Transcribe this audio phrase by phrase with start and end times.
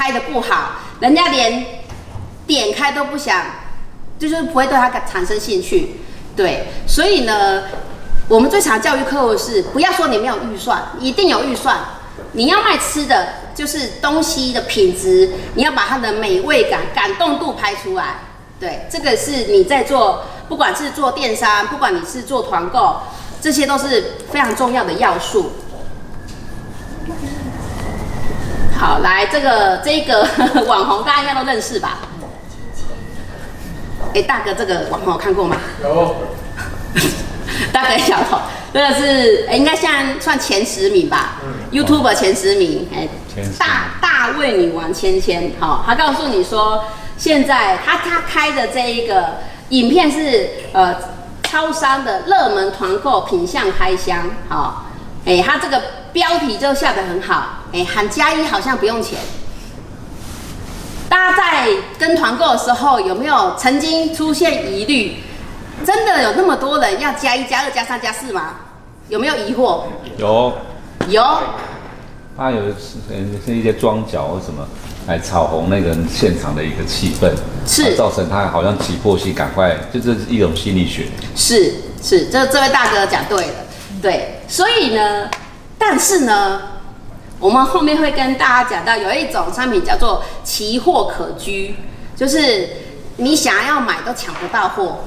[0.00, 1.62] 拍的不好，人家连
[2.46, 3.44] 点开都不想，
[4.18, 5.96] 就是不会对他产生兴趣。
[6.34, 7.64] 对，所以呢，
[8.26, 11.76] 我们最常教育客户是不要说你没有预算，一定有预算。
[12.32, 18.20] 你要卖吃的，就是东西的品质，你要把它的美味感、感动度拍出来。
[18.58, 23.00] 对，这个是你在做，不管是做电商，不管你是做团购，
[23.42, 25.52] 这些都是非常重要的要素。
[28.80, 30.26] 好，来这个这个
[30.66, 31.98] 网红大家应该都认识吧？
[34.14, 35.54] 哎，大哥，这个网红有看过吗？
[35.82, 36.16] 有。
[37.74, 38.38] 大哥小头，
[38.72, 43.06] 这个是应该现在算前十名吧嗯？YouTube 前十名，哎，
[43.58, 46.82] 大大胃女王芊芊，好，他告诉你说，
[47.18, 50.96] 现在他他开的这一个影片是呃
[51.42, 54.86] 超商的热门团购品相开箱，好，
[55.26, 55.82] 哎，他这个
[56.12, 59.18] 标题就下得很好，哎，喊加一好像不用钱。
[61.08, 65.16] 大家在跟团购的时候有没有曾经出现疑虑？
[65.84, 68.56] 真的有那么多人要加一加二加三加四吗？
[69.08, 69.84] 有没有疑惑？
[70.18, 70.52] 有，
[71.08, 71.24] 有。
[72.36, 72.96] 他有是
[73.44, 74.66] 是一些装脚或什么
[75.06, 77.30] 来炒红那个现场的一个气氛，
[77.66, 81.06] 是造成他好像急迫性赶快，就这是一种心理学。
[81.34, 83.54] 是是，这这位大哥讲对了，
[84.00, 84.40] 对。
[84.48, 85.28] 所以呢，
[85.80, 86.60] 但是呢，
[87.40, 91.74] 我们后面会跟大家讲到，有一种商品叫做奇货可居，
[92.14, 92.68] 就是
[93.16, 95.00] 你想要买都抢不到货。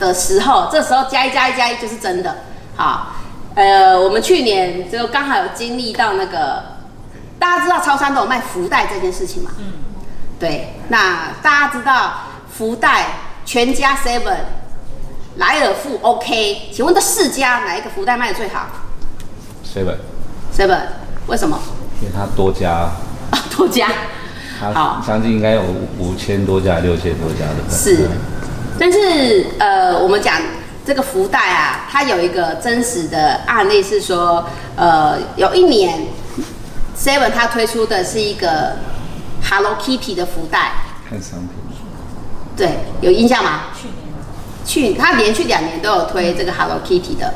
[0.00, 2.38] 的时候，这时候加一加一加一就是真的。
[2.74, 3.16] 好，
[3.54, 6.62] 呃，我们去年就刚好有经历到那个，
[7.38, 9.50] 大家知道超商都有卖福袋这件事情吗？
[9.58, 9.74] 嗯，
[10.38, 10.72] 对。
[10.88, 12.12] 那大家知道
[12.50, 13.08] 福袋
[13.44, 14.38] 全家 Seven、
[15.36, 18.68] 莱尔富 OK，请问这四家哪一个福袋卖的最好
[19.74, 19.96] ？Seven。
[20.56, 20.80] Seven，
[21.26, 21.58] 为什么？
[22.00, 22.90] 因为它多家。
[23.30, 23.88] 啊，多家。
[24.60, 25.62] 好，将近应该有
[25.98, 27.70] 五千多家、六千多家的。
[27.70, 28.08] 是。
[28.78, 30.36] 但是，呃，我们讲
[30.84, 34.44] 这个福袋啊，它有一个真实的案例是说，
[34.76, 36.06] 呃，有一年
[36.98, 38.76] ，Seven 它推出的是一个
[39.48, 40.72] Hello Kitty 的福袋。
[41.08, 41.48] 看商品。
[42.56, 43.64] 对，有印象吗？
[43.74, 44.94] 去年。
[44.94, 47.32] 去，它连续两年都有推这个 Hello Kitty 的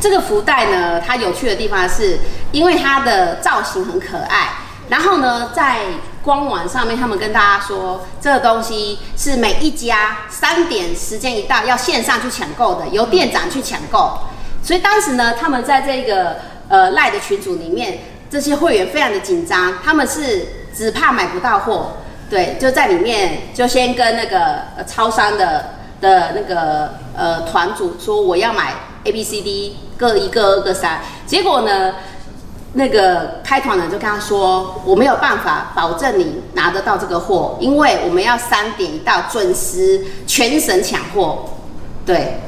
[0.00, 1.00] 这个福袋呢。
[1.00, 2.18] 它有趣的地方是，
[2.52, 4.50] 因为它的造型很可爱，
[4.88, 5.78] 然后呢，在
[6.22, 14.18] 官网上面，他们跟大家说，这个东西是每一家三点时间一到要线上去抢购的，由店长去抢购。
[14.62, 16.36] 所以当时呢，他们在这个
[16.68, 21.98] 呃赖的群组里面，这些会员非常的紧张，他们是只怕买不到货，
[22.28, 31.92] 对，就在里面就先跟那个呃超商的的那个呃团主说我要买 A B C D 各一个二个三，结果呢？
[32.74, 41.46] 那个开团人就跟他说：“我没有办法保证你拿得到这个货，因为我们要三点一到准时全省抢货。”
[42.04, 42.40] 对，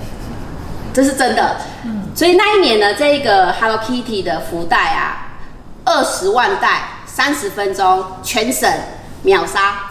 [0.93, 1.57] 这是真的。
[1.85, 5.33] 嗯，所以那一年呢，这个 Hello Kitty 的福袋啊，
[5.87, 8.71] 二十万袋，三十分钟全省
[9.23, 9.89] 秒杀。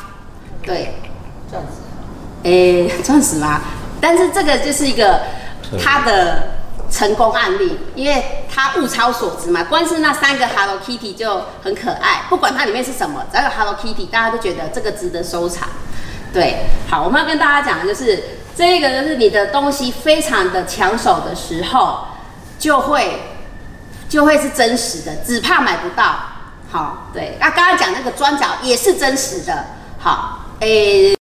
[0.62, 0.94] 对，
[1.50, 2.48] 钻石。
[2.48, 3.62] 诶，钻石吗？
[4.00, 5.22] 但是这个就是一个
[5.84, 6.59] 它的。
[6.92, 15.68] 成功案例，因为它物超所值嘛，光是那三个 Hello Kitty 就很可爱，不管它里面是什么，只要有 Hello Kitty，大家都觉得这个值得收藏。
[16.34, 18.24] 对，好，我们要跟大家讲的就是
[18.56, 22.08] 这个，就是你的东西非常的抢手的时候，
[22.58, 23.22] 就会
[24.08, 26.20] 就会是真实的，只怕买不到。
[26.72, 29.66] 好，对，那刚刚讲那个砖角也是真实的。
[30.00, 31.19] 好，诶。